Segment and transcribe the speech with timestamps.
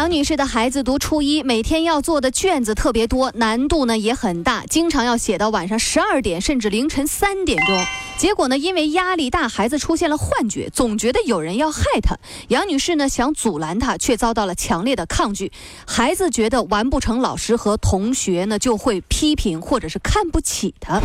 [0.00, 7.84] 杨女士的孩子读初一，每天要做的卷子特别多，难度呢也很大，经常要写到晚上十二点甚至凌晨三点钟。
[8.16, 12.16] 结果呢，因为压力大，孩子出现了幻觉，总觉得有人要害他。
[12.48, 15.52] 杨女士呢想阻拦他，却遭到了强烈的抗拒。
[15.86, 20.98] 孩子觉得完不成，老师和同学呢就会批评或者是看不起他。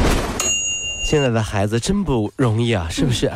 [1.05, 3.29] 现在的孩子真不容易啊，是不是？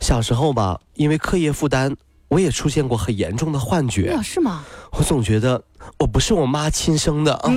[0.00, 1.94] 小时候吧，因为课业负担。
[2.28, 4.64] 我也出现过很严重的幻觉，是吗？
[4.92, 5.62] 我总觉得
[5.98, 7.50] 我不是我妈亲生的啊。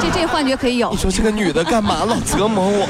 [0.00, 0.90] 这这幻觉可以有。
[0.90, 2.86] 你说这个女的干嘛老折磨我？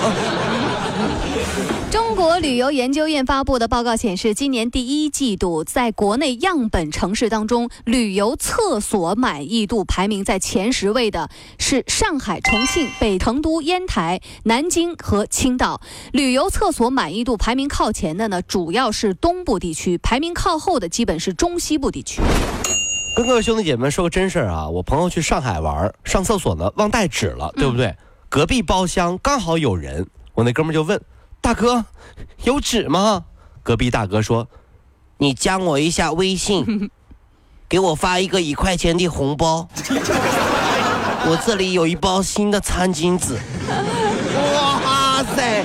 [1.91, 15.81] 中国旅游研究院发布的报告显示，今年第一季度在国内样本城市当中，旅游厕所满意度排名在前十位的是上海、重庆、北成都、烟台、南京和青岛。
[16.13, 22.21] 旅游厕所满意度排名靠前的呢，主要是东部地区；排名靠后的基本是中西部地区。
[23.17, 27.97] 跟各位兄弟姐妹们说个真事儿啊，我朋友去上海玩，上厕所呢忘带纸了，对不对？
[28.29, 30.07] 隔壁包厢刚好有人，
[30.41, 30.99] 我那哥们就问。
[31.43, 31.85] 大哥，
[32.45, 33.25] 有纸吗？
[33.63, 34.49] 隔壁大哥说
[35.19, 36.91] ：“你加我一下微信，
[37.69, 39.69] 给我发一个一块钱的红包。
[41.29, 43.39] 我这里有一包新的餐巾纸。”
[44.55, 45.63] 哇塞，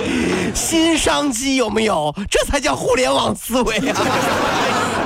[0.53, 2.13] 新商机有没有？
[2.29, 3.95] 这才叫互联网思维啊！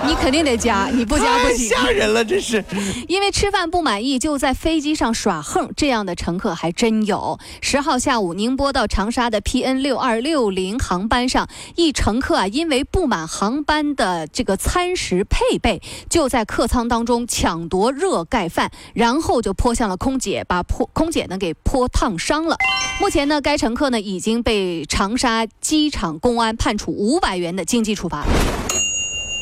[0.09, 1.69] 你肯定得加，你不加不行。
[1.69, 2.65] 吓人了，这是。
[3.07, 7.37] 因为吃饭不满意就在飞机上耍横，这样的乘客还真有。
[7.61, 22.57] 十号下午，宁波到长沙的 PN 六二六零航班上，一乘客啊，因为不满航班的这个餐食配备，就在客舱当中抢夺热盖饭，然后就泼向了空姐，把泼空姐呢给泼烫伤了。
[22.99, 28.25] 目前呢，该乘客呢已经被长沙机场公安判处五百元的经济处罚。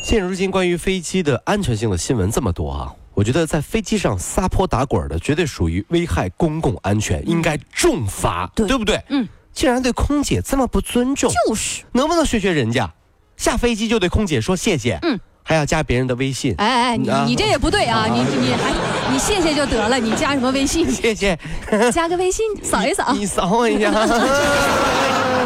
[0.08, 8.98] 现如今关于飞机的安全性的新闻这么多啊，我觉得在飞机上撒泼打滚的绝对属于危害公共安全，应该重罚，对不对？
[9.10, 9.28] 嗯。
[9.52, 11.82] 竟然对空姐这么不尊重，就是。
[11.92, 12.90] 能不能学学人家，
[13.36, 14.98] 下飞机就对空姐说谢谢？
[15.02, 15.20] 嗯。
[15.42, 16.54] 还要加别人的微信？
[16.56, 18.06] 哎哎，你你这也不对啊！
[18.06, 18.70] 你你还
[19.12, 20.90] 你谢谢就得了，你加什么微信？
[20.90, 21.38] 谢谢。
[21.92, 23.12] 加个微信，扫一扫。
[23.12, 23.90] 你扫我一下。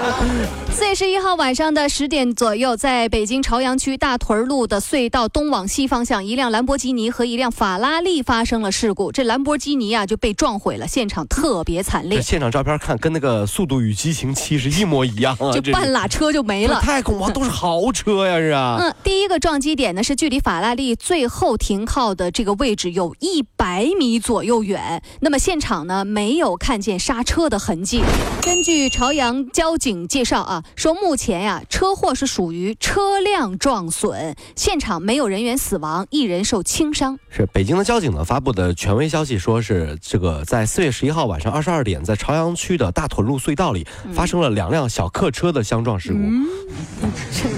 [0.73, 9.13] 四月十一号晚上的十点左右，在北京朝阳区大屯路的隧道东往西方向，一辆兰博基尼和一辆法拉利发生了事故。
[9.13, 12.21] 这兰博基尼啊就被撞毁了，现场特别惨烈。
[12.21, 16.81] 现场照片看跟那个《速度与激情七》是一模一样啊， 就半拉车就没了。
[16.81, 18.79] 太恐怖，都是豪车呀，是啊。
[18.81, 25.03] 嗯，第一个撞击点呢是距离法拉利最后停靠的这个位置有一百米左右远。
[25.21, 28.03] 那么现场呢没有看见刹车的痕迹。
[28.43, 30.65] 根据朝阳交警介绍啊。
[30.77, 37.19] 说目前呀，车祸是属于车辆撞损，现场没有人员死亡，一人受轻伤。
[37.31, 46.19] 是北京的交警呢发布的权威消息，说是这个在四月十一号晚上二十二点，在朝阳区的大屯路隧道里发生了两辆小客车的相撞事故。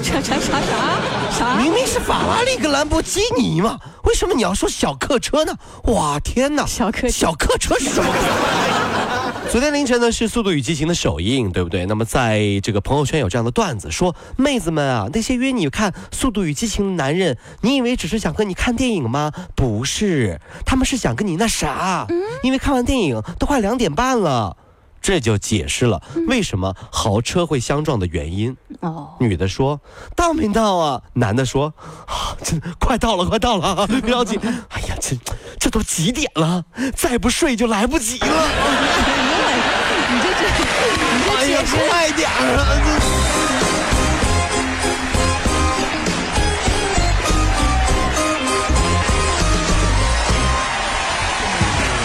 [0.03, 0.61] 啥啥啥啥
[1.31, 1.57] 啥？
[1.57, 5.53] 明明是法拉利跟兰博基尼嘛，为什么你要说小客车呢？
[5.85, 6.65] 哇天哪！
[6.67, 8.13] 小客小客车是什么？
[9.51, 11.87] 昨天凌晨呢是《速度与激情》的首映，对不对？
[11.87, 19.31] 那么在这个朋友圈有这样的段子，说妹子们啊，那些约你看《速度与激情》的男人，你以为只是想和你看电影吗？
[19.55, 22.07] 不是，他们是想跟你那啥，
[22.43, 24.57] 因为看完电影都快两点半了，
[25.01, 28.57] 这就解释了为什么豪车会相撞的原因。
[28.81, 29.81] 哦，女的说
[30.17, 31.03] 到没到啊？
[31.13, 31.73] 男的说
[32.07, 34.41] 啊，这 快到了，快到了， 不要紧。
[34.43, 35.17] 哎呀，这
[35.61, 36.65] 这都几点了？
[36.97, 38.49] 再不睡就来不及了。
[41.37, 41.55] 哎呀
[41.89, 42.63] 快点儿啊！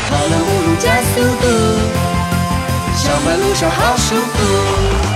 [0.10, 1.46] 跑了五路加速度，
[2.98, 5.08] 上班路上好舒服。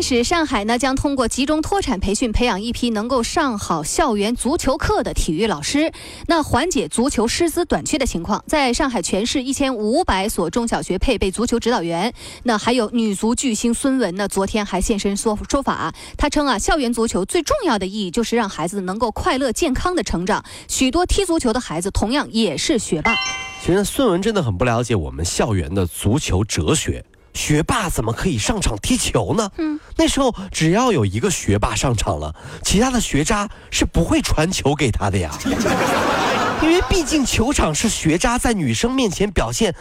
[0.00, 5.92] 开始，上海呢将通过集中脱产培训，培养一批能够上好校园足球课的体育老师，
[6.26, 8.42] 那缓解足球师资短缺的情况。
[8.46, 12.14] 在上海全市一千五百所中小学配备足球指导员，
[12.44, 15.94] 那还有女足巨星孙雯呢，昨天还现身说说法。
[16.16, 20.42] 他称啊，校园足球最重要的意义就是让孩子能够快乐健康的成长。
[20.66, 23.14] 许多踢足球的孩子同样也是学霸。
[23.62, 27.04] 其实孙雯真的很不了解我们校园的足球哲学。
[27.34, 29.50] 学霸怎么可以上场踢球呢？
[29.58, 35.30] 嗯，那时候只要有一个学霸上场了，其他的学渣是不会传球给他的呀，
[36.62, 39.74] 因为毕竟球场是学渣在女生面前表现。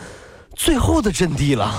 [0.55, 1.73] 最后的阵地了，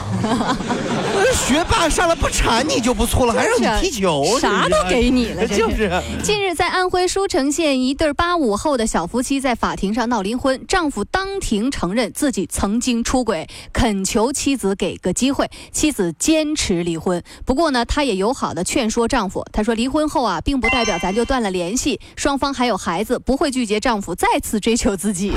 [1.34, 5.90] 学霸上来不缠你就不错了，还让你踢球，啥都给你了， 就是。
[6.22, 17.22] 近日，在安徽舒城县，一对八五后的小夫妻在法庭上闹离婚，丈夫当庭承认自己曾经出轨，恳求妻子给个机会，妻子坚持离婚。
[17.44, 25.32] 不过呢，她也友好的劝说丈夫，她说离婚后啊，并不代表咱就断了联系，双方还有孩子，不会拒绝丈夫再次追求自己。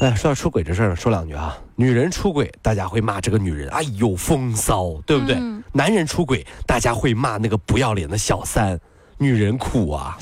[0.00, 1.58] 哎，说到出轨这事儿，说两句啊。
[1.74, 5.36] 女人出轨，大家会骂这个女人，哎呦风骚，对不对？
[5.72, 8.78] 男人出轨，大家会骂那个不要脸的小三。
[9.20, 10.16] 女人苦啊，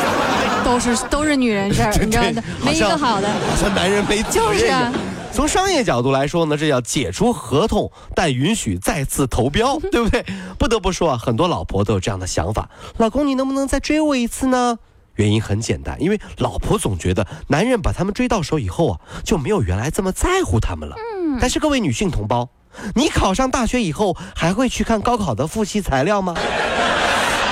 [0.64, 3.28] 都是都是女人事儿，你知道的，没一个好的。
[3.28, 4.90] 好像男人没就是啊。
[5.30, 10.24] 从商业角度来说呢，这叫解除合同，但允许再次投标，对不对？
[10.58, 12.70] 不得不说啊，很多老婆都有这样的想法。
[12.96, 14.78] 老公，你能不能再追我一次呢？
[15.20, 20.96] 原因很简单，因为老婆总觉得男人把他们追到手以后啊，就没有原来这么在乎他们了。
[20.96, 21.36] 嗯。
[21.38, 22.48] 但是各位女性同胞，
[22.94, 26.34] 你考上大学以后还会去看高考的复习材料吗？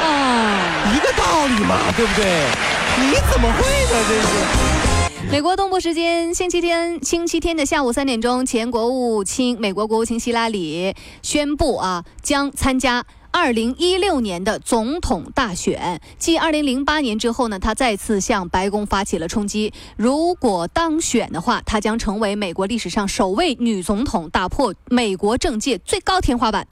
[0.03, 2.47] 啊，一个道理嘛，对不对？
[3.01, 4.05] 你怎么会呢？
[4.09, 5.31] 这是。
[5.31, 13.05] 美国东部时间星期天星期天的下午三点钟，前国务卿美国国务卿希拉里宣布啊，将参加。
[13.41, 19.73] 二零一六年的总统大选，继二零零八年之后呢，他再次向白宫发起了冲击。
[19.97, 26.67] 如果当选的话，她将成为美国历史上首位女总统，打破美国政界最高天花板。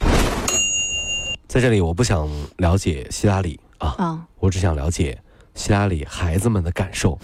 [1.47, 5.23] 在这里，我不想了解希拉里啊，我只想了解
[5.55, 7.17] 希拉里孩子们的感受。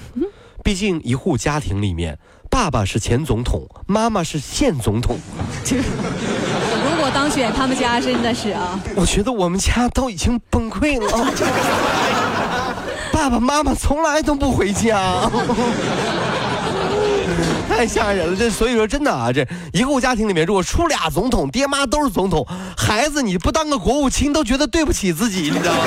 [0.63, 2.17] 毕竟一户家庭里面，
[2.49, 5.19] 爸爸是前总统，妈妈是现总统。
[7.15, 8.79] 当选，他们家真的是啊！
[8.95, 11.33] 我觉得我们家都已经崩溃了。
[13.13, 15.31] 爸爸妈妈从来都不回家，
[17.69, 18.37] 太吓人了。
[18.37, 25.81] 这所以说真的啊，这一户家庭里面如果出俩总统，爹妈都是总统，孩子你不当个国务卿都觉得对不起自己，你知道吗？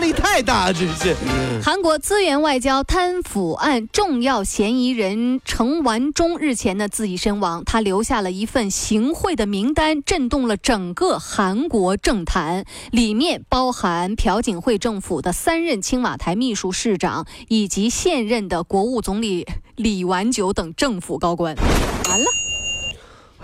[0.00, 1.14] 压力太大，真是。
[1.62, 21.54] 韩国资源外交贪腐案重要嫌疑人程完忠日前呢自缢身亡，他留下了一份行贿的名单，震动了整个韩国政坛，里面包含朴槿惠政府的三任青瓦台秘书市长以及现任的国务总理李完九等政府高官。
[21.54, 22.49] 完了。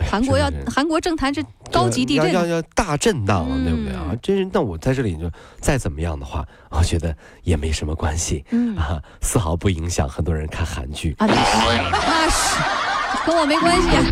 [0.04, 4.14] 韩国要韩国政坛这高级地震，要要,要大震荡了，对不对啊？
[4.22, 8.44] 真是，那我在这里就再怎么样的话， 我觉得也没什么关系，
[8.76, 11.14] 啊，丝毫不影响很多人看韩剧。
[11.18, 12.56] 啊，那是。
[13.24, 14.04] 跟我没关系、啊。